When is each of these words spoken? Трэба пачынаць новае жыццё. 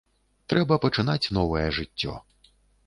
Трэба 0.53 0.79
пачынаць 0.87 1.31
новае 1.39 1.67
жыццё. 1.81 2.21